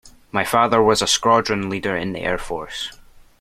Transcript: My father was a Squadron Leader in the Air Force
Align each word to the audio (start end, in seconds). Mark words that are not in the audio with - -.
My 0.31 0.43
father 0.43 0.81
was 0.81 1.03
a 1.03 1.07
Squadron 1.07 1.69
Leader 1.69 1.95
in 1.95 2.13
the 2.13 2.21
Air 2.21 2.39
Force 2.39 2.91